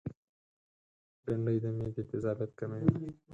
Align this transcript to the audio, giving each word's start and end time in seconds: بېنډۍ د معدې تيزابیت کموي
بېنډۍ 1.23 1.57
د 1.63 1.65
معدې 1.77 2.03
تيزابیت 2.09 2.51
کموي 2.59 2.97